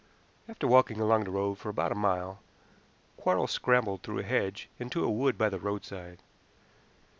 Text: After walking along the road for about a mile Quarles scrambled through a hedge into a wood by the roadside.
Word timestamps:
After 0.49 0.67
walking 0.67 0.99
along 0.99 1.25
the 1.25 1.29
road 1.29 1.59
for 1.59 1.69
about 1.69 1.91
a 1.91 1.93
mile 1.93 2.39
Quarles 3.17 3.51
scrambled 3.51 4.01
through 4.01 4.17
a 4.17 4.23
hedge 4.23 4.67
into 4.79 5.03
a 5.03 5.11
wood 5.11 5.37
by 5.37 5.47
the 5.49 5.59
roadside. 5.59 6.23